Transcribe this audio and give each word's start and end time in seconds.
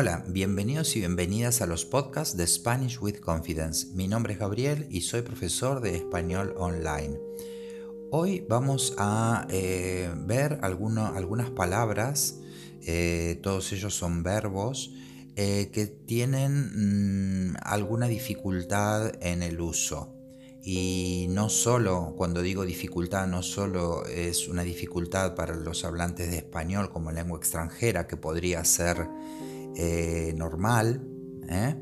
Hola, 0.00 0.22
bienvenidos 0.28 0.94
y 0.94 1.00
bienvenidas 1.00 1.60
a 1.60 1.66
los 1.66 1.84
podcasts 1.84 2.36
de 2.36 2.46
Spanish 2.46 3.00
with 3.00 3.16
Confidence. 3.16 3.88
Mi 3.94 4.06
nombre 4.06 4.34
es 4.34 4.38
Gabriel 4.38 4.86
y 4.90 5.00
soy 5.00 5.22
profesor 5.22 5.80
de 5.80 5.96
español 5.96 6.54
online. 6.56 7.18
Hoy 8.12 8.46
vamos 8.48 8.94
a 8.96 9.48
eh, 9.50 10.08
ver 10.18 10.60
algunas 10.62 11.50
palabras, 11.50 12.38
eh, 12.86 13.40
todos 13.42 13.72
ellos 13.72 13.92
son 13.92 14.22
verbos, 14.22 14.92
eh, 15.34 15.70
que 15.72 15.88
tienen 15.88 17.50
mm, 17.50 17.56
alguna 17.60 18.06
dificultad 18.06 19.10
en 19.20 19.42
el 19.42 19.60
uso. 19.60 20.14
Y 20.62 21.26
no 21.30 21.48
solo, 21.48 22.14
cuando 22.16 22.40
digo 22.40 22.64
dificultad, 22.64 23.26
no 23.26 23.42
solo 23.42 24.06
es 24.06 24.46
una 24.46 24.62
dificultad 24.62 25.34
para 25.34 25.56
los 25.56 25.84
hablantes 25.84 26.30
de 26.30 26.36
español 26.36 26.88
como 26.92 27.10
lengua 27.10 27.38
extranjera, 27.38 28.06
que 28.06 28.16
podría 28.16 28.64
ser 28.64 29.08
eh, 29.76 30.34
normal, 30.36 31.06
¿eh? 31.48 31.76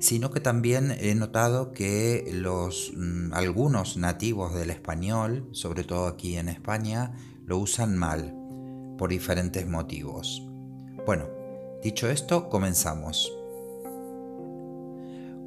sino 0.00 0.30
que 0.30 0.40
también 0.40 0.90
he 0.98 1.14
notado 1.14 1.72
que 1.72 2.28
los, 2.32 2.92
mm, 2.96 3.32
algunos 3.32 3.96
nativos 3.96 4.54
del 4.54 4.70
español, 4.70 5.48
sobre 5.52 5.84
todo 5.84 6.06
aquí 6.06 6.36
en 6.36 6.48
España, 6.48 7.16
lo 7.46 7.58
usan 7.58 7.96
mal, 7.96 8.34
por 8.98 9.10
diferentes 9.10 9.66
motivos. 9.66 10.46
Bueno, 11.06 11.28
dicho 11.82 12.08
esto, 12.08 12.48
comenzamos. 12.48 13.32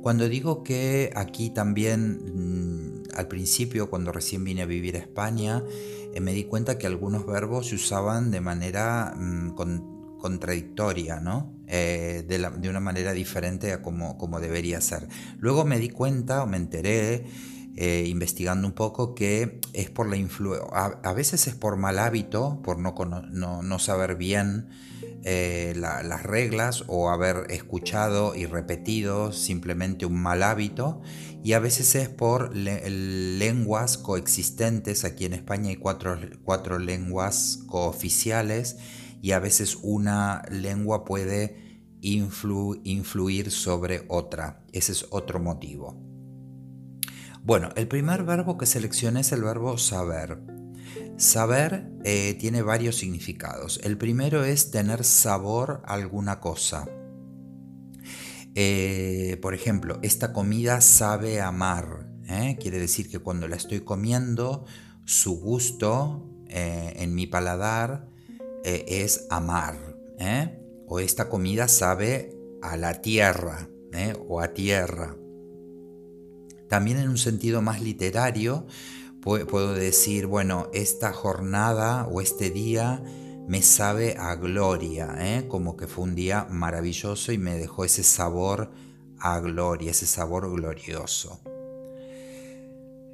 Cuando 0.02 0.30
digo 0.30 0.62
que 0.64 1.12
aquí 1.16 1.50
también, 1.50 3.02
mm, 3.02 3.04
al 3.16 3.28
principio, 3.28 3.90
cuando 3.90 4.12
recién 4.12 4.44
vine 4.44 4.62
a 4.62 4.66
vivir 4.68 4.96
a 4.98 5.00
España, 5.00 5.64
eh, 6.14 6.22
me 6.22 6.32
di 6.32 6.44
cuenta 6.44 6.78
que 6.78 6.86
algunos 6.86 7.26
verbos 7.26 7.70
se 7.70 7.76
usaban 7.76 8.30
de 8.30 8.40
manera 8.40 9.16
mm, 9.18 9.56
contradictoria, 10.20 11.20
¿no? 11.22 11.55
Eh, 11.68 12.24
de, 12.28 12.70
una 12.70 12.80
manera 12.80 13.14
diferente 13.14 13.74
a 13.74 13.82
como, 13.82 14.40
debería 14.40 14.82
ser. 14.82 15.08
Luego 15.40 15.66
me 15.66 15.80
di 15.80 15.90
cuenta 15.90 16.44
o 16.44 16.48
me 16.48 16.58
enteré, 16.58 17.26
eh, 17.76 18.06
investigando 18.08 18.68
un 18.68 18.74
poco, 18.74 19.16
que 19.16 19.60
es 19.74 19.90
por 19.90 20.08
la 20.08 20.16
influencia, 20.16 20.68
a, 20.72 21.14
veces 21.14 21.48
es 21.48 21.56
por 21.56 21.76
mal 21.78 22.00
hábito, 22.00 22.62
por 22.64 22.78
no, 22.78 22.94
no, 23.32 23.62
no 23.64 23.80
saber 23.80 24.16
bien 24.16 24.70
eh, 25.28 25.74
las 25.76 26.22
reglas 26.22 26.84
o 26.86 27.10
haber 27.10 27.48
escuchado 27.50 28.36
y 28.36 28.46
repetido 28.46 29.32
simplemente 29.32 30.06
un 30.06 30.22
mal 30.22 30.44
hábito 30.44 31.02
y 31.44 31.54
a 31.54 31.60
veces 31.60 31.96
es 31.96 32.10
por 32.10 32.56
lenguas 32.56 33.98
coexistentes. 33.98 35.04
Aquí 35.04 35.26
en 35.26 35.34
España 35.34 35.70
hay 35.70 35.78
cuatro, 35.78 36.20
cuatro 36.44 36.78
lenguas 36.78 37.62
cooficiales 37.66 38.78
y 39.26 39.32
a 39.32 39.40
veces 39.40 39.80
una 39.82 40.44
lengua 40.52 41.04
puede 41.04 41.82
influir 42.00 43.50
sobre 43.50 44.06
otra. 44.08 44.64
Ese 44.72 44.92
es 44.92 45.08
otro 45.10 45.40
motivo. 45.40 46.00
Bueno, 47.42 47.70
el 47.76 47.88
primer 47.88 48.24
verbo 48.24 48.60
que 48.60 48.68
seleccioné 48.68 49.22
es 49.22 49.32
el 49.32 49.42
verbo 49.42 49.80
saber. 49.80 50.44
Saber 51.18 51.92
eh, 52.04 52.36
tiene 52.40 52.62
varios 52.62 52.98
significados. 52.98 53.80
El 53.84 53.98
primero 53.98 54.44
es 54.44 54.70
tener 54.70 55.04
sabor 55.04 55.82
a 55.88 55.96
alguna 55.96 56.40
cosa. 56.40 56.88
Eh, 58.54 59.40
por 59.42 59.56
ejemplo, 59.56 59.98
esta 60.04 60.34
comida 60.34 60.82
sabe 60.82 61.42
amar. 61.42 62.12
¿eh? 62.28 62.60
Quiere 62.62 62.78
decir 62.78 63.10
que 63.10 63.18
cuando 63.18 63.48
la 63.48 63.56
estoy 63.56 63.80
comiendo, 63.80 64.66
su 65.04 65.40
gusto 65.40 66.30
en 66.48 67.16
mi 67.16 67.26
paladar 67.26 68.14
es 68.66 69.28
amar. 69.30 69.96
O 70.88 71.00
esta 71.00 71.30
comida 71.30 71.68
sabe 71.68 72.36
a 72.62 72.78
la 72.78 73.02
tierra 73.02 73.70
o 74.28 74.42
a 74.42 74.54
tierra. 74.54 75.16
También 76.68 76.98
en 76.98 77.10
un 77.10 77.18
sentido 77.18 77.62
más 77.62 77.82
literario, 77.82 78.66
puedo 79.22 79.74
decir, 79.74 80.28
bueno, 80.28 80.70
esta 80.74 81.14
jornada 81.14 82.08
o 82.08 82.22
este 82.22 82.50
día 82.50 83.02
me 83.48 83.62
sabe 83.62 84.16
a 84.18 84.36
gloria, 84.36 85.16
¿eh? 85.20 85.48
como 85.48 85.78
que 85.78 85.88
fue 85.88 86.04
un 86.04 86.16
día 86.16 86.48
maravilloso 86.50 87.32
y 87.32 87.38
me 87.38 87.56
dejó 87.58 87.86
ese 87.86 88.04
sabor 88.04 88.72
a 89.20 89.40
gloria, 89.40 89.92
ese 89.92 90.08
sabor 90.08 90.52
glorioso. 90.52 91.40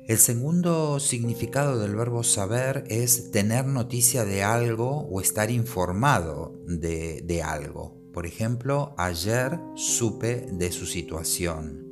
El 0.08 0.18
segundo 0.18 1.00
significado 1.00 1.80
del 1.80 1.96
verbo 1.96 2.24
saber 2.24 2.84
es 2.88 3.32
tener 3.32 3.66
noticia 3.66 4.26
de 4.26 4.44
algo 4.44 5.08
o 5.08 5.22
estar 5.22 5.52
informado 5.52 6.60
de, 6.66 7.42
algo. 7.46 8.02
Por 8.12 8.26
ejemplo, 8.26 8.96
ayer 8.98 9.60
supe 9.76 10.48
de 10.52 10.72
su 10.72 10.86
situación. 10.86 11.88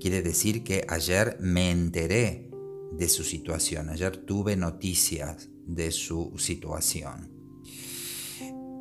Quiere 0.00 0.20
decir 0.20 0.64
que 0.64 0.84
ayer 0.88 1.36
me 1.40 1.70
enteré 1.70 2.50
de 2.92 3.08
su 3.08 3.22
situación. 3.22 3.88
Ayer 3.88 4.16
tuve 4.16 4.56
noticias 4.56 5.48
de 5.64 5.92
su 5.92 6.34
situación. 6.36 7.30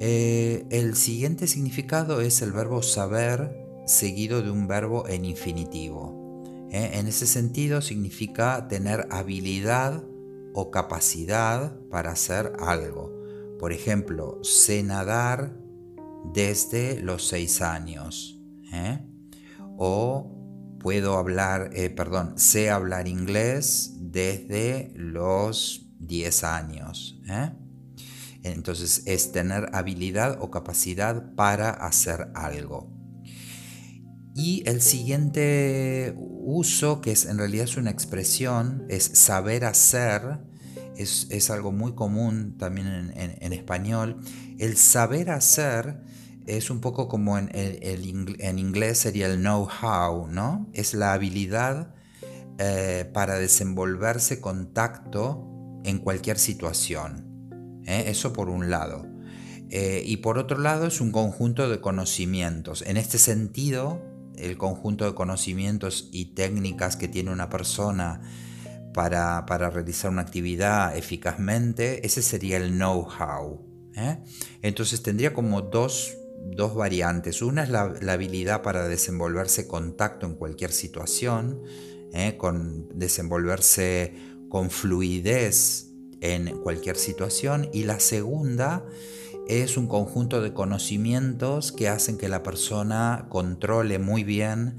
Eh, 0.02 0.66
el 0.72 0.96
siguiente 0.96 1.48
significado 1.48 2.22
es 2.22 2.42
el 2.42 2.52
verbo 2.52 2.82
saber 2.82 3.56
seguido 3.86 4.42
de 4.42 4.52
un 4.52 4.68
verbo 4.68 5.08
en 5.08 5.26
infinitivo. 5.26 6.23
Eh, 6.74 7.00
en 7.00 7.08
ese 7.08 7.28
sentido 7.28 7.82
significa 7.82 8.68
tener 8.68 9.08
habilidad 9.12 10.04
o 10.56 10.72
capacidad 10.72 11.80
para 11.92 12.12
hacer 12.12 12.52
algo. 12.60 13.14
Por 13.60 13.72
ejemplo, 13.72 14.40
sé 14.44 14.82
nadar 14.82 15.56
desde 16.34 17.00
los 17.00 17.28
seis 17.28 17.62
años. 17.62 18.40
Eh, 18.74 19.00
o 19.78 20.78
puedo 20.80 21.18
hablar, 21.18 21.70
perdón, 21.96 22.34
sé 22.38 22.72
hablar 22.72 23.08
inglés 23.08 23.94
desde 24.00 24.92
los 24.96 25.88
10 26.00 26.44
años. 26.44 27.22
¿eh? 27.28 27.52
Entonces 28.44 29.04
es 29.06 29.32
tener 29.32 29.70
habilidad 29.74 30.38
o 30.42 30.52
capacidad 30.52 31.34
para 31.36 31.70
hacer 31.70 32.32
algo. 32.36 32.93
Y 34.36 34.64
el 34.68 34.82
siguiente 34.82 36.16
uso, 36.18 37.02
que 37.02 37.12
es 37.12 37.26
en 37.26 37.38
realidad 37.38 37.66
es 37.66 37.78
una 37.78 37.92
expresión, 37.92 38.86
es 38.90 39.04
saber 39.04 39.66
hacer, 39.66 40.40
es, 40.98 41.50
algo 41.50 41.72
muy 41.72 41.94
común 41.94 42.58
también 42.58 43.14
en, 43.16 43.54
español. 43.54 44.18
El 44.58 44.78
saber 44.78 45.30
hacer 45.30 46.02
es 46.46 46.70
un 46.70 46.82
poco 46.82 47.08
como 47.08 47.38
en, 47.38 47.50
en 47.54 48.60
inglés 48.60 49.00
sería 49.00 49.28
el 49.28 49.40
know-how, 49.40 50.28
¿no? 50.28 50.70
Es 50.74 50.94
la 50.94 51.14
habilidad 51.14 51.94
eh, 52.60 53.10
para 53.12 53.40
desenvolverse 53.40 54.40
contacto 54.40 55.82
en 55.84 55.98
cualquier 55.98 56.38
situación. 56.38 57.82
¿eh? 57.88 58.06
Eso 58.08 58.32
por 58.32 58.48
un 58.48 58.70
lado. 58.70 59.08
Eh, 59.72 60.04
y 60.06 60.18
por 60.18 60.38
otro 60.38 60.60
lado 60.60 60.86
es 60.86 61.02
un 61.02 61.12
conjunto 61.12 61.68
de 61.68 61.82
conocimientos. 61.82 62.84
En 62.84 62.98
este 62.98 63.18
sentido, 63.18 64.02
el 64.38 64.58
conjunto 64.58 65.06
de 65.06 65.14
conocimientos 65.14 66.10
y 66.12 66.34
técnicas 66.34 66.96
que 66.96 67.08
tiene 67.08 67.32
una 67.32 67.50
persona 67.50 68.22
para, 68.94 69.70
realizar 69.70 70.12
una 70.12 70.22
actividad 70.22 70.96
eficazmente, 70.96 72.06
ese 72.06 72.22
sería 72.22 72.58
el 72.58 72.72
know-how. 72.72 73.62
Entonces 74.62 75.04
tendría 75.04 75.34
como 75.34 75.62
dos, 75.62 76.18
variantes. 76.76 77.42
Una 77.42 77.64
es 77.64 77.70
la, 77.70 77.94
habilidad 78.10 78.62
para 78.62 78.88
desenvolverse 78.88 79.68
contacto 79.68 80.26
en 80.26 80.36
cualquier 80.36 80.72
situación 80.72 81.62
¿eh? 82.14 82.36
con 82.38 82.90
desenvolverse 82.98 84.14
con 84.50 84.70
fluidez 84.70 85.90
en 86.22 86.58
cualquier 86.60 86.98
situación. 86.98 87.70
Y 87.74 87.84
la 87.84 88.00
segunda 88.00 88.86
es 89.48 89.78
un 89.78 89.88
conjunto 89.88 90.42
de 90.42 90.54
conocimientos 90.54 91.72
que 91.72 91.90
hacen 91.90 92.18
que 92.18 92.30
la 92.30 92.44
persona 92.44 93.28
controle 93.30 94.00
muy 94.00 94.24
bien 94.24 94.78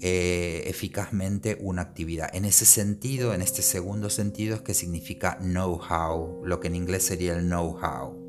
eh, 0.00 0.64
eficazmente 0.66 1.56
una 1.60 1.82
actividad. 1.82 2.28
En 2.34 2.44
ese 2.44 2.64
sentido, 2.64 3.34
en 3.34 3.40
este 3.40 3.62
segundo 3.62 4.10
sentido, 4.10 4.56
es 4.56 4.62
que 4.62 4.74
significa 4.74 5.38
know-how, 5.38 6.44
lo 6.44 6.60
que 6.60 6.68
en 6.68 6.74
inglés 6.74 7.04
sería 7.04 7.36
el 7.36 7.46
know-how. 7.46 8.20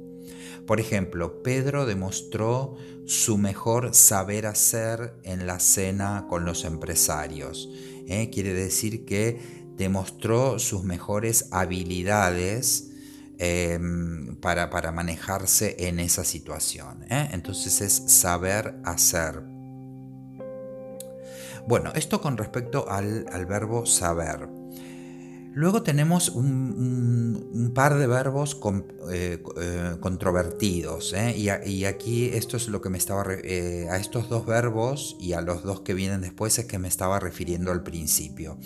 Por 0.66 0.80
ejemplo, 0.80 1.44
Pedro 1.44 1.86
demostró 1.86 2.78
su 3.06 3.38
mejor 3.38 3.94
saber 3.94 4.46
hacer 4.46 5.16
en 5.24 5.46
la 5.46 5.60
cena 5.60 6.28
con 6.30 6.46
los 6.46 6.64
empresarios. 6.64 7.70
¿eh? 8.08 8.30
quiere 8.30 8.54
decir 8.54 9.04
que 9.06 9.40
demostró 9.76 10.60
sus 10.60 10.84
mejores 10.84 11.48
habilidades 11.52 12.93
em, 13.40 14.36
para, 14.38 14.92
manejarse 14.92 15.76
en 15.80 16.00
esa 16.00 16.24
situación. 16.24 17.04
¿eh? 17.10 17.30
Entonces 17.32 17.82
es 17.82 17.94
saber 18.08 18.76
hacer. 18.84 19.42
Bueno, 21.68 21.92
esto 21.96 22.22
con 22.22 22.38
respecto 22.38 22.90
al, 22.90 23.46
verbo 23.48 23.86
saber. 23.86 24.50
Luego 25.54 25.84
tenemos 25.84 26.30
un, 26.30 27.72
par 27.74 27.98
de 27.98 28.08
verbos 28.08 28.60
eh, 29.12 29.42
eh, 29.62 29.96
controvertidos, 30.00 31.14
¿eh? 31.14 31.36
y, 31.38 31.86
aquí 31.86 32.26
esto 32.26 32.58
es 32.58 32.68
lo 32.68 32.82
que 32.82 32.90
me 32.90 32.98
estaba 32.98 33.22
a 33.24 33.98
estos 33.98 34.30
dos 34.30 34.46
verbos 34.46 35.16
y 35.20 35.34
a 35.34 35.42
los 35.42 35.64
dos 35.64 35.82
que 35.82 35.94
vienen 35.94 36.22
después 36.22 36.58
es 36.60 36.66
que 36.66 36.80
me 36.80 36.88
estaba 36.88 37.20
refiriendo 37.20 37.72
al 37.72 37.84
principio. 37.84 38.58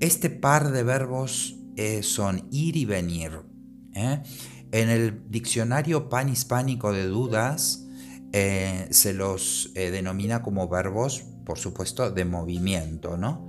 Este 0.00 0.28
par 0.28 0.72
de 0.72 0.82
verbos 0.82 1.56
son 2.02 2.46
ir 2.50 2.76
y 2.76 2.84
venir. 2.84 3.55
En 3.96 4.88
el 4.90 5.22
diccionario 5.30 6.08
panhispánico 6.08 6.92
de 6.92 7.06
dudas 7.06 7.86
se 8.32 9.12
los 9.14 9.70
denomina 9.74 10.42
como 10.42 10.68
verbos, 10.68 11.24
por 11.44 11.58
supuesto, 11.58 12.10
de 12.10 12.24
movimiento, 12.24 13.16
¿no? 13.16 13.48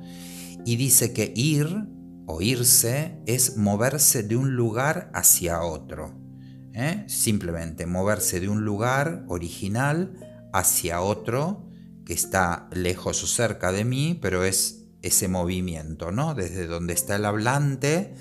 Y 0.65 0.77
dice 0.77 1.13
que 1.13 1.33
ir 1.35 1.67
o 2.27 2.41
irse 2.41 3.17
es 3.25 3.57
moverse 3.57 4.21
de 4.23 4.35
un 4.35 4.55
lugar 4.55 5.09
hacia 5.13 5.61
otro. 5.61 6.13
¿eh? 6.73 7.05
Simplemente 7.07 7.85
moverse 7.85 8.39
de 8.39 8.49
un 8.49 8.65
lugar 8.65 9.23
original 9.27 10.13
hacia 10.53 11.01
otro 11.01 11.69
que 12.05 12.13
está 12.13 12.69
lejos 12.71 13.23
o 13.23 13.27
cerca 13.27 13.71
de 13.71 13.85
mí, 13.85 14.17
pero 14.21 14.43
es 14.43 14.85
ese 15.01 15.27
movimiento, 15.27 16.11
¿no? 16.11 16.35
Desde 16.35 16.67
donde 16.67 16.93
está 16.93 17.15
el 17.15 17.25
hablante 17.25 18.13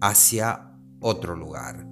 hacia 0.00 0.73
otro 1.04 1.36
lugar. 1.36 1.86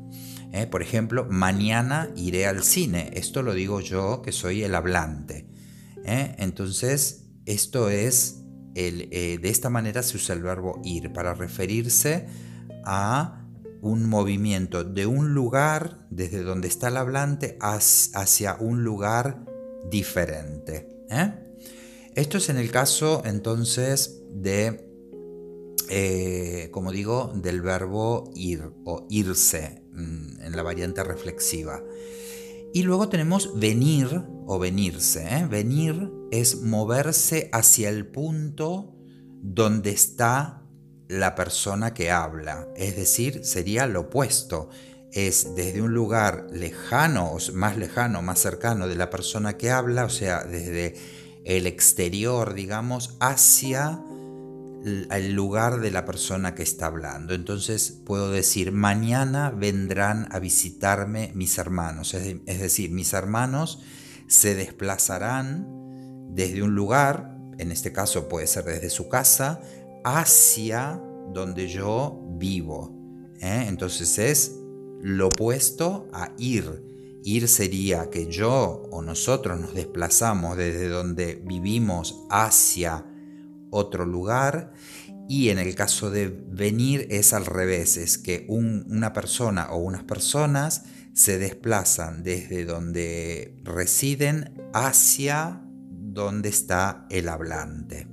¿eh? 0.53 0.67
Por 0.67 0.83
ejemplo, 0.83 1.27
mañana 1.29 2.11
iré 2.17 2.47
al 2.47 2.63
cine. 2.65 3.11
Esto 3.13 3.43
lo 3.43 3.53
digo 3.53 3.81
yo 3.81 4.23
que 4.23 4.33
soy 4.33 4.65
el 4.65 4.75
hablante. 4.75 5.47
¿eh? 6.05 6.35
Entonces, 6.39 7.27
esto 7.45 7.91
es 7.91 8.43
eh, 8.75 9.39
de 9.41 9.49
esta 9.51 9.69
manera 9.69 10.03
se 10.03 10.17
usa 10.17 10.35
el 10.35 10.43
verbo 10.43 10.81
ir 10.83 11.13
para 11.13 11.35
referirse 11.35 12.27
a 12.85 13.47
un 13.83 14.09
movimiento 14.09 14.83
de 14.83 15.07
un 15.07 15.35
lugar, 15.35 16.07
desde 16.11 16.43
donde 16.43 16.69
está 16.69 16.89
el 16.89 16.97
hablante, 16.97 17.59
hacia 17.61 18.57
un 18.61 18.85
lugar 18.85 19.45
diferente. 19.91 20.89
Esto 22.15 22.39
es 22.39 22.49
en 22.49 22.57
el 22.57 22.71
caso 22.71 23.23
entonces 23.27 24.23
de, 24.31 24.92
eh, 25.95 26.71
como 26.71 26.91
digo, 26.91 27.31
del 27.35 27.61
verbo 27.61 28.31
ir 28.35 28.73
o 28.87 29.07
irse 29.11 29.85
mm, 29.93 30.41
en 30.41 30.57
la 30.57 30.63
variante 30.63 31.05
reflexiva. 31.05 31.83
Y 32.73 32.83
luego 32.85 33.11
tenemos 33.11 33.59
venir 33.61 34.23
o 34.47 34.59
venirse. 34.59 35.23
¿eh? 35.29 35.47
Venir 35.47 36.11
es 36.31 36.63
moverse 36.63 37.51
hacia 37.53 37.91
el 37.91 38.07
punto 38.07 38.97
donde 39.43 39.91
está 39.91 40.63
la 41.09 41.35
persona 41.35 41.93
que 41.93 42.11
habla. 42.11 42.69
Es 42.75 42.97
decir, 42.97 43.45
sería 43.45 43.87
lo 43.87 44.01
opuesto. 44.01 44.71
Es 45.13 45.55
desde 45.55 45.83
un 45.83 45.93
lugar 45.93 46.47
lejano, 46.51 47.37
más 47.53 47.77
lejano, 47.77 48.23
más 48.23 48.39
cercano 48.39 48.89
de 48.89 48.97
la 48.97 49.11
persona 49.11 49.59
que 49.59 49.71
habla, 49.71 50.07
o 50.07 50.09
sea, 50.09 50.43
desde 50.45 50.95
el 51.45 51.67
exterior, 51.67 52.55
digamos, 52.55 53.15
hacia 53.21 54.03
el 54.85 55.33
lugar 55.33 55.81
de 55.81 55.91
la 55.91 56.05
persona 56.05 56.55
que 56.55 56.63
está 56.63 56.87
hablando. 56.87 57.35
Entonces 57.35 57.91
puedo 58.05 58.31
decir, 58.31 58.73
mañana 58.73 59.51
vendrán 59.51 60.29
a 60.33 60.39
visitarme 60.39 61.31
mis 61.35 61.59
hermanos. 61.59 62.15
Es, 62.15 62.61
decir, 62.61 62.91
mis 62.91 63.13
hermanos 63.13 63.81
se 64.27 64.55
desplazarán 64.55 65.67
desde 66.31 66.63
un 66.63 66.75
lugar, 66.75 67.39
en 67.59 67.71
este 67.71 67.93
caso 67.93 68.29
puede 68.29 68.47
ser 68.47 68.65
desde 68.65 68.91
su 68.91 69.09
casa, 69.09 69.61
hacia 70.05 71.01
donde 71.33 71.69
yo 71.69 72.21
vivo. 72.39 72.97
¿eh? 73.41 73.67
Entonces 73.69 74.19
es 74.19 74.57
lo 75.01 75.29
opuesto 75.29 76.09
a 76.13 76.33
ir. 76.39 76.91
Ir 77.25 77.47
sería 77.47 78.11
que 78.11 78.27
yo 78.27 78.83
o 78.91 79.01
nosotros 79.01 79.61
nos 79.61 79.75
desplazamos 79.75 80.57
desde 80.57 80.89
donde 80.89 81.41
vivimos 81.45 82.25
hacia 82.31 83.12
otro 83.73 84.07
lugar 84.07 84.73
y 85.29 85.49
en 85.49 85.59
el 85.59 85.75
caso 85.75 86.11
de 86.11 86.29
venir 86.29 87.07
es 87.11 87.33
al 87.33 87.47
revés, 87.47 87.97
es 87.97 88.19
que 88.19 88.45
una 88.49 89.13
persona 89.13 89.71
o 89.71 89.79
unas 89.79 90.05
personas 90.05 90.85
se 91.15 91.39
desplazan 91.39 92.23
desde 92.23 92.65
donde 92.65 93.59
residen 93.65 94.55
hacia 94.73 95.63
donde 95.91 96.49
está 96.49 97.07
el 97.11 97.29
hablante. 97.29 98.09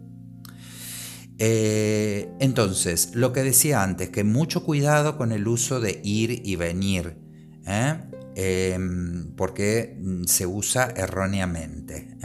Eh, 1.40 2.30
entonces, 2.40 3.12
lo 3.14 3.32
que 3.32 3.44
decía 3.44 3.82
antes, 3.82 4.10
que 4.10 4.24
mucho 4.24 4.64
cuidado 4.64 5.18
con 5.18 5.32
el 5.32 5.48
uso 5.48 5.80
de 5.80 6.02
ir 6.04 6.42
y 6.46 6.58
venir, 6.58 7.18
¿eh? 7.66 7.96
em, 8.36 9.34
porque 9.36 9.98
se 10.26 10.46
usa 10.46 10.94
erróneamente. 10.96 12.18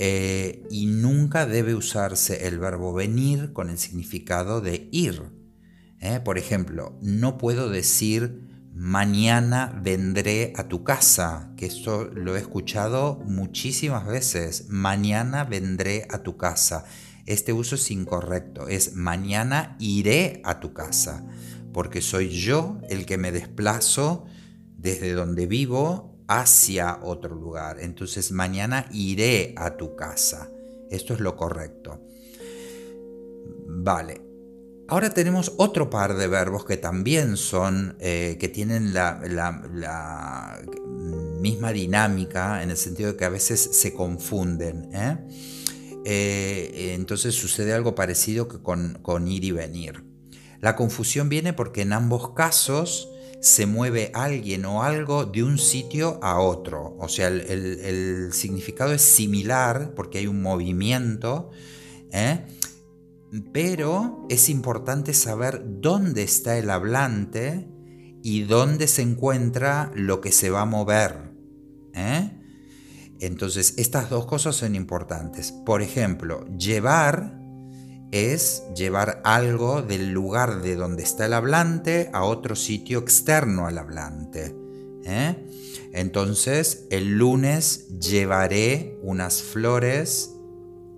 ¿Eh? 0.00 0.66
Y 0.70 0.86
nunca 0.86 1.44
debe 1.46 1.74
usarse 1.74 2.48
el 2.48 2.58
verbo 2.58 2.94
venir 2.94 3.52
con 3.52 3.68
el 3.68 3.78
significado 3.78 4.62
de 4.62 4.88
ir. 4.90 5.22
¿eh? 6.00 6.20
Por 6.24 6.38
ejemplo, 6.38 6.98
no 7.02 7.36
puedo 7.36 7.68
decir 7.68 8.48
mañana 8.74 9.78
vendré 9.82 10.54
a 10.56 10.68
tu 10.68 10.84
casa, 10.84 11.52
que 11.56 11.66
esto 11.66 12.04
lo 12.04 12.34
he 12.34 12.40
escuchado 12.40 13.20
muchísimas 13.26 14.06
veces, 14.06 14.68
mañana 14.70 15.44
vendré 15.44 16.06
a 16.10 16.22
tu 16.22 16.38
casa. 16.38 16.86
Este 17.26 17.52
uso 17.52 17.74
es 17.74 17.90
incorrecto, 17.90 18.68
es 18.68 18.94
mañana 18.94 19.76
iré 19.78 20.40
a 20.44 20.60
tu 20.60 20.72
casa, 20.72 21.26
porque 21.74 22.00
soy 22.00 22.30
yo 22.30 22.78
el 22.88 23.04
que 23.04 23.18
me 23.18 23.32
desplazo 23.32 24.24
desde 24.78 25.12
donde 25.12 25.46
vivo 25.46 26.09
hacia 26.30 27.00
otro 27.02 27.34
lugar. 27.34 27.80
Entonces 27.80 28.30
mañana 28.30 28.86
iré 28.92 29.52
a 29.56 29.76
tu 29.76 29.96
casa. 29.96 30.48
Esto 30.88 31.12
es 31.12 31.20
lo 31.20 31.36
correcto. 31.36 32.00
Vale. 33.66 34.22
Ahora 34.86 35.10
tenemos 35.10 35.54
otro 35.56 35.90
par 35.90 36.16
de 36.16 36.28
verbos 36.28 36.64
que 36.64 36.76
también 36.76 37.36
son, 37.36 37.96
eh, 37.98 38.36
que 38.38 38.48
tienen 38.48 38.94
la, 38.94 39.20
misma 41.40 41.72
dinámica 41.72 42.62
en 42.62 42.70
el 42.70 42.76
sentido 42.76 43.12
de 43.12 43.16
que 43.16 43.24
a 43.24 43.28
veces 43.28 43.60
se 43.60 43.92
confunden. 43.92 44.88
¿eh? 44.94 45.18
Eh, 46.04 46.94
entonces 46.94 47.34
sucede 47.34 47.72
algo 47.72 47.96
parecido 47.96 48.46
que 48.46 48.62
con, 48.62 48.98
con 49.02 49.26
ir 49.26 49.42
y 49.44 49.50
venir. 49.50 50.04
La 50.60 50.76
confusión 50.76 51.28
viene 51.28 51.52
porque 51.52 51.82
en 51.82 51.92
ambos 51.92 52.34
casos 52.34 53.09
se 53.40 53.64
mueve 53.64 54.10
alguien 54.14 54.66
o 54.66 54.82
algo 54.82 55.24
de 55.24 55.42
un 55.42 55.58
sitio 55.58 56.18
a 56.22 56.38
otro. 56.38 56.96
O 56.98 57.08
sea, 57.08 57.28
el, 57.28 58.30
significado 58.32 58.92
es 58.92 59.02
similar 59.02 59.94
porque 59.94 60.18
hay 60.18 60.26
un 60.26 60.42
movimiento, 60.42 61.50
¿eh? 62.12 62.44
pero 63.52 64.26
es 64.28 64.48
importante 64.48 65.14
saber 65.14 65.62
dónde 65.64 66.22
está 66.22 66.58
el 66.58 66.68
hablante 66.68 67.66
y 68.22 68.42
dónde 68.42 68.86
se 68.86 69.02
encuentra 69.02 69.90
lo 69.94 70.20
que 70.20 70.32
se 70.32 70.50
va 70.50 70.62
a 70.62 70.66
mover. 70.66 71.32
¿eh? 71.94 72.30
Entonces, 73.20 73.74
estas 73.78 74.10
dos 74.10 74.26
cosas 74.26 74.56
son 74.56 74.74
importantes. 74.74 75.52
Por 75.52 75.80
ejemplo, 75.80 76.46
llevar 76.56 77.39
es 78.12 78.64
llevar 78.74 79.20
algo 79.24 79.82
del 79.82 80.10
lugar 80.10 80.62
de 80.62 80.76
donde 80.76 81.02
está 81.02 81.26
el 81.26 81.32
hablante 81.32 82.10
a 82.12 82.24
otro 82.24 82.56
sitio 82.56 82.98
externo 82.98 83.66
al 83.66 83.78
hablante. 83.78 84.54
¿eh? 85.04 85.36
Entonces, 85.92 86.86
el 86.90 87.18
lunes 87.18 87.88
llevaré 87.98 88.98
unas 89.02 89.42
flores 89.42 90.34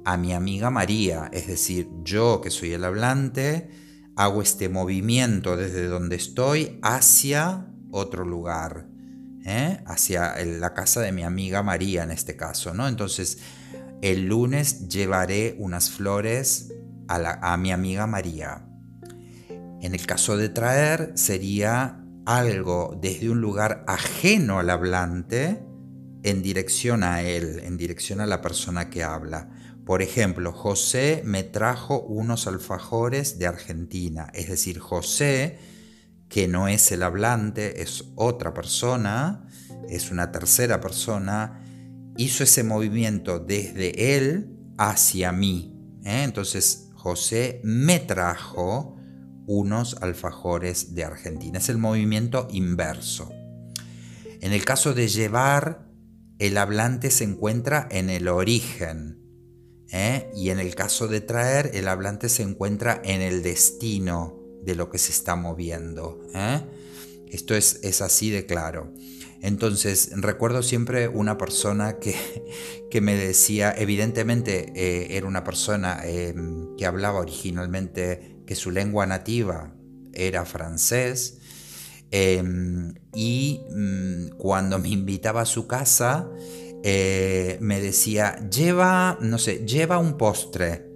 a 0.04 0.16
mi 0.16 0.32
amiga 0.32 0.70
María, 0.70 1.30
es 1.32 1.46
decir, 1.46 1.88
yo 2.02 2.40
que 2.40 2.50
soy 2.50 2.72
el 2.72 2.84
hablante, 2.84 3.70
hago 4.16 4.42
este 4.42 4.68
movimiento 4.68 5.56
desde 5.56 5.86
donde 5.86 6.16
estoy 6.16 6.78
hacia 6.82 7.68
otro 7.90 8.24
lugar, 8.24 8.88
¿eh? 9.44 9.80
hacia 9.86 10.34
la 10.44 10.74
casa 10.74 11.00
de 11.00 11.12
mi 11.12 11.22
amiga 11.22 11.62
María 11.62 12.02
en 12.02 12.10
este 12.10 12.36
caso, 12.36 12.74
¿no? 12.74 12.88
Entonces, 12.88 13.38
el 14.02 14.26
lunes 14.26 14.88
llevaré 14.88 15.54
unas 15.58 15.90
flores 15.90 16.72
a, 17.14 17.56
mi 17.56 17.72
amiga 17.72 18.06
María. 18.06 18.66
En 19.80 19.94
el 19.94 20.06
caso 20.06 20.36
de 20.36 20.48
traer 20.48 21.12
sería 21.14 22.00
algo 22.24 22.98
desde 23.00 23.30
un 23.30 23.40
lugar 23.40 23.84
ajeno 23.86 24.58
al 24.58 24.70
hablante 24.70 25.62
en 26.22 26.42
dirección 26.42 27.02
a 27.02 27.22
él, 27.22 27.60
en 27.64 27.76
dirección 27.76 28.20
a 28.20 28.26
la 28.26 28.40
persona 28.40 28.90
que 28.90 29.02
habla. 29.02 29.50
Por 29.84 30.00
ejemplo, 30.02 30.52
José 30.52 31.22
me 31.24 31.42
trajo 31.42 32.00
unos 32.00 32.46
alfajores 32.46 33.38
de 33.38 33.48
Argentina. 33.48 34.28
Es 34.32 34.48
decir, 34.48 34.78
José, 34.78 35.58
que 36.28 36.46
no 36.46 36.68
es 36.68 36.92
el 36.92 37.02
hablante, 37.02 37.82
es 37.82 38.04
otra 38.14 38.54
persona, 38.54 39.48
es 39.88 40.12
una 40.12 40.30
tercera 40.30 40.80
persona, 40.80 41.60
hizo 42.16 42.44
ese 42.44 42.62
movimiento 42.62 43.40
desde 43.40 44.16
él 44.16 44.56
hacia 44.78 45.32
mí. 45.32 45.72
¿eh? 46.04 46.22
Entonces, 46.22 46.90
José 47.02 47.60
me 47.64 47.98
trajo 47.98 48.96
unos 49.48 49.96
alfajores 50.02 50.94
de 50.94 51.02
Argentina. 51.02 51.58
Es 51.58 51.68
el 51.68 51.78
movimiento 51.78 52.46
inverso. 52.52 53.28
En 54.40 54.52
el 54.52 54.64
caso 54.64 54.94
de 54.94 55.08
llevar, 55.08 55.90
el 56.38 56.56
hablante 56.56 57.10
se 57.10 57.24
encuentra 57.24 57.88
en 57.90 58.08
el 58.08 58.28
origen. 58.28 59.18
¿eh? 59.90 60.30
Y 60.36 60.50
en 60.50 60.60
el 60.60 60.76
caso 60.76 61.08
de 61.08 61.20
traer, 61.20 61.72
el 61.74 61.88
hablante 61.88 62.28
se 62.28 62.44
encuentra 62.44 63.02
en 63.04 63.20
el 63.20 63.42
destino 63.42 64.38
de 64.62 64.76
lo 64.76 64.88
que 64.88 64.98
se 64.98 65.10
está 65.10 65.34
moviendo. 65.34 66.20
¿eh? 66.36 66.60
Esto 67.32 67.56
es, 67.56 67.80
es 67.82 68.00
así 68.00 68.30
de 68.30 68.46
claro. 68.46 68.94
Entonces, 69.42 70.10
recuerdo 70.14 70.62
siempre 70.62 71.08
una 71.08 71.36
persona 71.36 71.98
que, 71.98 72.14
que 72.90 73.00
me 73.00 73.16
decía, 73.16 73.74
evidentemente 73.76 74.72
eh, 74.76 75.16
era 75.16 75.26
una 75.26 75.42
persona 75.42 76.00
em, 76.04 76.76
que 76.76 76.86
hablaba 76.86 77.18
originalmente, 77.18 78.38
que 78.46 78.54
su 78.54 78.70
lengua 78.70 79.04
nativa 79.04 79.74
era 80.12 80.44
francés, 80.44 81.38
em, 82.12 82.94
y 83.14 83.60
mm, 83.74 84.36
cuando 84.38 84.78
me 84.78 84.90
invitaba 84.90 85.42
a 85.42 85.46
su 85.46 85.66
casa, 85.66 86.30
eh, 86.84 87.58
me 87.60 87.80
decía, 87.80 88.48
lleva, 88.48 89.18
no 89.20 89.38
sé, 89.38 89.64
lleva 89.66 89.98
un 89.98 90.16
postre. 90.18 90.88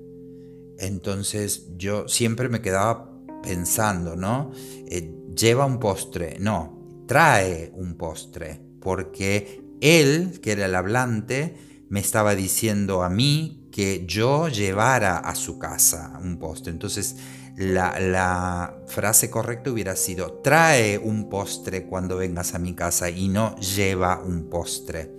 Entonces 0.78 1.68
yo 1.76 2.06
siempre 2.06 2.48
me 2.48 2.60
quedaba 2.60 3.12
pensando, 3.42 4.14
¿no? 4.14 4.52
Eh, 4.88 5.12
lleva 5.34 5.64
un 5.66 5.78
postre, 5.78 6.36
no, 6.38 6.75
trae 7.06 7.70
un 7.74 7.96
postre, 7.96 8.60
porque 8.80 9.64
él, 9.80 10.40
que 10.42 10.52
era 10.52 10.66
el 10.66 10.74
hablante, 10.74 11.56
me 11.88 12.00
estaba 12.00 12.34
diciendo 12.34 13.02
a 13.02 13.10
mí 13.10 13.68
que 13.70 14.04
yo 14.06 14.48
llevara 14.48 15.18
a 15.18 15.34
su 15.34 15.58
casa 15.58 16.18
un 16.22 16.38
postre. 16.38 16.72
Entonces, 16.72 17.16
la, 17.56 18.74
frase 18.86 19.30
correcta 19.30 19.70
hubiera 19.70 19.96
sido, 19.96 20.40
trae 20.42 20.98
un 20.98 21.28
postre 21.28 21.86
cuando 21.86 22.16
vengas 22.16 22.54
a 22.54 22.58
mi 22.58 22.74
casa 22.74 23.10
y 23.10 23.28
no 23.28 23.56
lleva 23.56 24.20
un 24.20 24.48
postre 24.48 25.12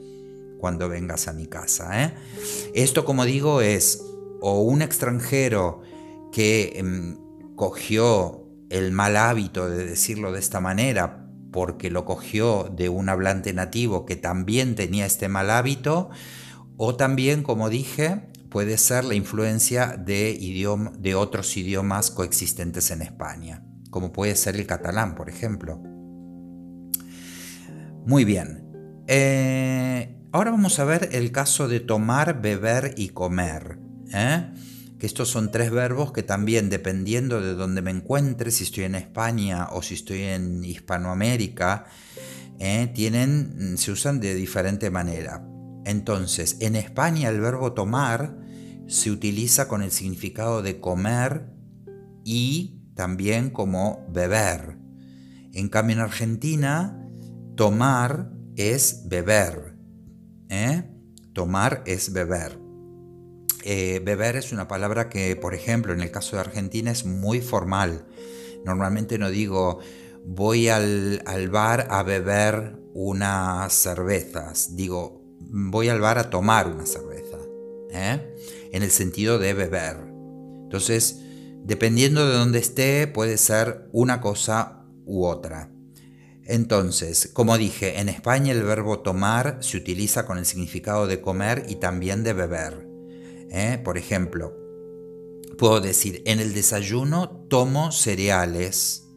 cuando 0.60 0.90
vengas 0.90 1.28
a 1.28 1.34
mi 1.34 1.48
casa. 1.48 2.04
¿eh? 2.04 2.14
Esto, 2.74 3.06
como 3.06 3.26
digo, 3.26 3.62
es 3.62 4.04
o 4.42 4.62
un 4.62 4.82
extranjero 4.82 5.82
que 6.32 6.74
em, 6.76 7.18
cogió 7.56 8.46
el 8.70 8.92
mal 8.92 9.18
hábito 9.18 9.70
de 9.70 9.86
decirlo 9.86 10.32
de 10.32 10.40
esta 10.40 10.60
manera 10.60 11.27
porque 11.58 11.90
lo 11.90 12.06
cogió 12.06 12.72
de 12.72 12.88
un 12.88 13.10
hablante 13.10 13.52
nativo 13.52 14.06
que 14.06 14.16
también 14.16 14.76
tenía 14.76 15.08
este 15.08 15.28
mal 15.28 15.50
hábito, 15.50 16.12
o 16.78 16.96
también, 16.96 17.42
como 17.42 17.72
dije, 17.72 18.28
puede 18.52 18.78
ser 18.78 19.04
la 19.06 19.16
influencia 19.16 19.98
de, 19.98 20.38
de 21.00 21.16
otros 21.16 21.58
idiomas 21.58 22.12
coexistentes 22.12 22.92
en 22.92 23.02
España, 23.02 23.64
como 23.90 24.14
puede 24.14 24.36
ser 24.36 24.56
el 24.56 24.68
catalán, 24.68 25.16
por 25.16 25.30
ejemplo. 25.30 25.82
Muy 28.06 28.24
bien. 28.24 29.04
Eh, 29.08 30.16
ahora 30.32 30.52
vamos 30.52 30.78
a 30.78 30.86
ver 30.86 31.10
el 31.12 31.32
caso 31.32 31.68
de 31.68 31.80
tomar, 31.80 32.40
beber 32.40 32.94
y 32.98 33.10
comer. 33.10 33.80
¿eh? 34.14 34.54
Que 35.00 35.06
estos 35.06 35.30
son 35.30 35.52
tres 35.52 35.72
verbos 35.72 36.12
que 36.12 36.24
también 36.24 36.70
dependiendo 36.70 37.42
de 37.42 37.54
donde 37.54 37.82
me 37.82 37.92
encuentre, 37.92 38.52
si 38.52 38.64
estoy 38.64 38.86
en 38.86 38.96
España 38.96 39.70
o 39.72 39.82
si 39.82 39.94
estoy 39.94 40.24
en 40.24 40.64
Hispanoamérica, 40.64 41.86
eh, 42.60 42.92
tienen, 42.94 43.74
mm, 43.74 43.78
se 43.78 43.92
usan 43.92 44.20
de 44.20 44.34
diferente 44.34 44.90
manera. 44.90 45.48
Entonces, 45.86 46.58
en 46.60 46.76
España 46.76 47.30
el 47.30 47.40
verbo 47.40 47.74
tomar 47.74 48.36
se 48.88 49.12
utiliza 49.12 49.68
con 49.68 49.84
el 49.84 49.92
significado 49.92 50.62
de 50.62 50.80
comer 50.80 51.54
y 52.24 52.82
también 52.96 53.52
como 53.52 54.06
beber. 54.10 54.78
En 55.54 55.70
cambio, 55.70 55.96
en 55.96 56.02
Argentina, 56.02 57.08
tomar 57.56 58.32
es 58.56 59.04
beber. 59.08 59.78
¿eh? 60.50 60.84
Tomar 61.34 61.84
es 61.86 62.12
beber. 62.12 62.67
Eh, 63.64 64.02
beber 64.04 64.36
es 64.36 64.52
una 64.52 64.68
palabra 64.68 65.10
que, 65.10 65.36
por 65.36 65.54
ejemplo, 65.54 65.94
en 65.94 66.02
el 66.02 66.12
caso 66.12 66.36
de 66.36 66.42
Argentina 66.42 66.92
es 66.92 67.06
muy 67.06 67.42
formal. 67.42 68.06
Normalmente 68.66 69.18
no 69.18 69.30
digo 69.30 69.80
voy 70.28 70.68
al, 70.68 71.22
bar 71.50 71.88
a 71.90 72.04
beber 72.04 72.76
unas 72.94 73.74
cervezas, 73.74 74.76
digo 74.76 75.22
voy 75.40 75.88
al 75.88 76.02
bar 76.02 76.18
a 76.18 76.30
tomar 76.30 76.68
una 76.68 76.86
cerveza, 76.86 77.38
¿eh? 77.92 78.36
en 78.74 78.84
el 78.84 78.92
sentido 78.92 79.40
de 79.40 79.54
beber. 79.54 79.98
Entonces, 80.64 81.22
dependiendo 81.64 82.28
de 82.28 82.36
dónde 82.36 82.60
esté, 82.60 83.08
puede 83.08 83.38
ser 83.38 83.88
una 83.94 84.20
cosa 84.20 84.86
u 85.06 85.26
otra. 85.26 85.72
Entonces, 86.44 87.30
como 87.32 87.58
dije, 87.58 88.00
en 88.00 88.10
España 88.10 88.52
el 88.52 88.64
verbo 88.64 89.00
tomar 89.00 89.58
se 89.62 89.78
utiliza 89.78 90.26
con 90.26 90.38
el 90.38 90.46
significado 90.46 91.08
de 91.08 91.22
comer 91.22 91.66
y 91.70 91.76
también 91.76 92.24
de 92.24 92.34
beber. 92.34 92.87
¿Eh? 93.50 93.80
Por 93.84 93.98
ejemplo, 93.98 94.56
puedo 95.58 95.82
decir, 95.82 96.22
en 96.26 96.40
el 96.40 96.54
desayuno 96.54 97.46
tomo 97.50 97.92
cereales 97.92 99.08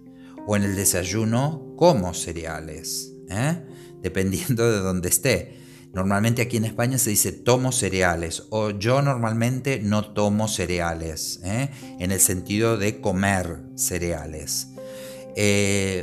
o 0.47 0.57
en 0.57 0.65
el 0.65 0.77
desayuno 0.77 1.75
como 1.77 2.15
cereales, 2.15 3.13
¿eh? 3.29 3.63
dependiendo 4.03 4.71
de 4.71 4.79
dónde 4.79 5.09
esté. 5.09 5.59
Normalmente 5.93 6.43
aquí 6.43 6.57
en 6.57 6.67
España 6.67 6.99
se 6.99 7.11
dice 7.11 7.33
tomo 7.33 7.73
cereales 7.73 8.45
o 8.51 8.71
yo 8.71 9.03
normalmente 9.03 9.81
no 9.83 10.13
tomo 10.13 10.47
cereales, 10.47 11.41
¿eh? 11.45 11.69
en 11.99 12.13
el 12.13 12.21
sentido 12.21 12.77
de 12.77 13.01
comer 13.01 13.63
cereales. 13.75 14.69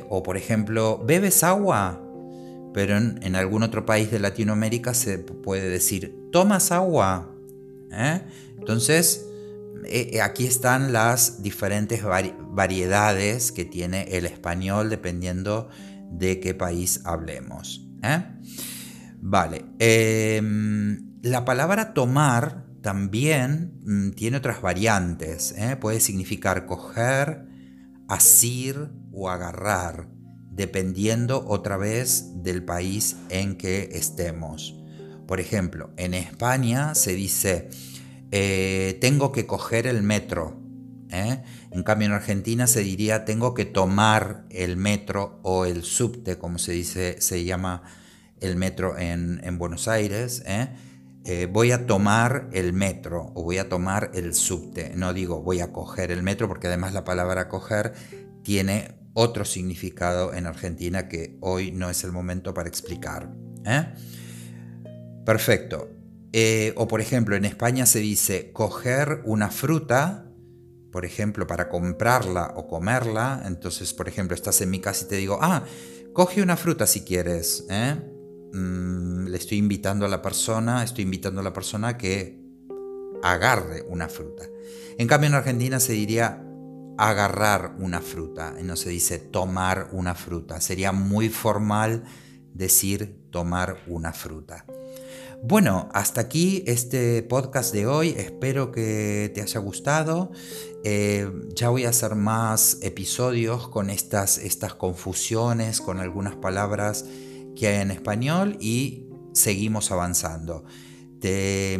o 0.10 0.24
por 0.24 0.38
ejemplo, 0.38 1.02
¿bebes 1.06 1.44
agua? 1.44 2.04
Pero 2.74 2.98
en 2.98 3.36
algún 3.36 3.64
otro 3.64 3.86
país 3.86 4.12
de 4.12 4.20
Latinoamérica 4.20 4.94
se 4.94 5.18
puede 5.18 5.70
decir, 5.70 6.30
¿tomas 6.32 6.72
agua? 6.72 7.37
¿Eh? 7.92 8.22
Entonces, 8.58 9.26
eh, 9.86 10.12
eh, 10.14 10.22
aquí 10.22 10.46
están 10.46 10.94
las 10.94 11.42
diferentes 11.42 12.02
variedades 12.04 13.52
que 13.52 13.66
tiene 13.66 14.04
el 14.18 14.26
español 14.26 14.90
dependiendo 14.90 15.70
de 16.12 16.40
qué 16.40 16.54
país 16.54 17.02
hablemos. 17.04 17.84
Vale, 19.20 19.66
em, 19.80 21.20
la 21.22 21.44
palabra 21.44 21.94
tomar 21.94 22.66
también 22.82 23.80
mm, 23.84 24.12
tiene 24.12 24.38
otras 24.38 24.62
variantes. 24.62 25.56
Puede 25.82 26.00
significar 26.00 26.66
coger, 26.66 27.46
asir 28.08 28.90
o 29.12 29.30
agarrar, 29.30 30.08
dependiendo 30.52 31.44
otra 31.48 31.78
vez 31.78 32.44
del 32.44 32.64
país 32.64 33.18
en 33.30 33.58
que 33.58 33.90
estemos. 33.94 34.77
Por 35.28 35.42
ejemplo, 35.42 35.92
en 35.98 36.14
España 36.14 36.96
se 36.96 37.14
dice, 37.14 37.70
eh, 38.32 38.98
tengo 39.02 39.32
que 39.32 39.46
coger 39.46 39.86
el 39.86 40.02
metro. 40.02 40.60
¿eh? 41.10 41.44
En 41.72 41.84
cambio, 41.84 42.08
en 42.08 42.14
Argentina 42.14 42.66
se 42.66 42.80
diría, 42.80 43.26
tengo 43.26 43.54
que 43.54 43.66
tomar 43.66 44.46
el 44.50 44.78
metro 44.78 45.40
o 45.44 45.66
el 45.66 45.84
subte, 45.84 46.38
como 46.38 46.58
se 46.58 46.72
dice, 46.72 47.18
se 47.20 47.44
llama 47.44 47.84
el 48.40 48.56
metro 48.56 48.98
en, 48.98 49.58
Buenos 49.58 49.88
Aires. 49.88 50.44
¿eh? 50.46 50.70
voy 51.52 51.74
a 51.74 51.86
tomar 51.86 52.50
el 52.54 52.72
metro 52.72 53.34
o 53.36 53.44
voy 53.44 53.58
a 53.58 53.68
tomar 53.68 54.12
el 54.14 54.34
subte. 54.34 54.94
No 54.96 55.14
digo 55.14 55.42
voy 55.42 55.60
a 55.60 55.74
coger 55.74 56.12
el 56.12 56.24
metro 56.24 56.48
porque 56.48 56.68
además 56.68 56.94
la 56.94 57.04
palabra 57.04 57.50
coger 57.50 57.94
tiene 58.44 58.96
otro 59.14 59.44
significado 59.44 60.34
en 60.34 60.46
Argentina 60.46 61.10
que 61.10 61.38
hoy 61.42 61.72
no 61.72 61.90
es 61.90 62.06
el 62.06 62.14
momento 62.14 62.54
para 62.54 62.70
explicar. 62.70 63.30
Perfecto. 65.28 65.90
Eh, 66.32 66.72
o 66.78 66.88
por 66.88 67.02
ejemplo, 67.02 67.36
en 67.36 67.44
España 67.44 67.86
se 67.86 68.00
dice 68.00 68.54
coger 68.54 69.24
una 69.26 69.50
fruta, 69.50 70.32
por 70.90 71.04
ejemplo, 71.04 71.46
para 71.46 71.68
comprarla 71.68 72.54
o 72.56 72.66
comerla. 72.70 73.44
Entonces, 73.46 73.94
por 73.94 74.08
ejemplo, 74.08 74.36
estás 74.36 74.62
en 74.62 74.70
mi 74.70 74.80
casa 74.80 75.04
y 75.04 75.10
te 75.10 75.16
digo, 75.18 75.38
ah, 75.42 75.66
coge 76.14 76.42
una 76.42 76.56
fruta 76.56 76.88
si 76.88 77.02
quieres. 77.02 77.66
¿eh? 77.70 77.98
Mm, 78.54 79.28
le 79.28 79.36
estoy 79.36 79.58
invitando 79.58 80.06
a 80.06 80.08
la 80.08 80.22
persona, 80.22 80.82
estoy 80.82 81.04
invitando 81.04 81.42
a 81.42 81.44
la 81.44 81.52
persona 81.52 81.90
a 81.90 81.98
que 81.98 82.42
agarre 83.22 83.84
una 83.90 84.08
fruta. 84.08 84.46
En 84.98 85.10
cambio, 85.10 85.28
en 85.28 85.36
Argentina 85.36 85.82
se 85.82 85.92
diría 85.92 86.42
agarrar 86.98 87.76
una 87.80 88.00
fruta 88.00 88.56
y 88.58 88.64
no 88.64 88.78
se 88.78 88.92
dice 88.92 89.18
tomar 89.18 89.90
una 89.92 90.16
fruta. 90.16 90.62
Sería 90.62 90.94
muy 90.94 91.28
formal 91.28 92.06
decir 92.54 93.28
tomar 93.30 93.84
una 93.88 94.14
fruta. 94.14 94.66
Bueno, 95.44 95.88
hasta 95.94 96.22
aquí 96.22 96.64
este 96.68 97.22
podcast 97.24 97.74
de 97.74 97.86
hoy. 97.86 98.10
Espero 98.18 98.72
que 98.72 99.32
te 99.34 99.42
haya 99.42 99.60
gustado. 99.60 100.32
Eh, 100.84 101.32
ya 101.56 101.70
voy 101.70 101.86
a 101.86 101.90
hacer 101.90 102.16
más 102.16 102.80
episodios 102.82 103.68
con 103.70 103.90
estas, 103.90 104.40
estas 104.40 104.74
confusiones, 104.74 105.80
con 105.80 106.00
algunas 106.00 106.36
palabras 106.36 107.06
que 107.56 107.68
hay 107.68 107.82
en 107.82 107.92
español 107.92 108.58
y 108.60 109.08
seguimos 109.34 109.92
avanzando. 109.92 110.66
Te, 111.22 111.80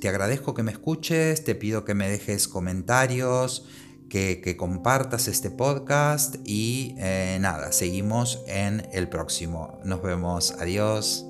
te 0.00 0.08
agradezco 0.08 0.54
que 0.54 0.62
me 0.62 0.72
escuches, 0.72 1.44
te 1.44 1.54
pido 1.54 1.84
que 1.84 1.94
me 1.94 2.08
dejes 2.08 2.48
comentarios, 2.48 3.66
que, 4.08 4.56
compartas 4.58 5.28
este 5.28 5.50
podcast 5.50 6.36
y 6.44 6.94
eh, 6.98 7.38
nada, 7.40 7.72
seguimos 7.72 8.42
en 8.48 8.86
el 8.92 9.08
próximo. 9.08 9.78
Nos 9.84 10.02
vemos, 10.02 10.52
adiós. 10.58 11.29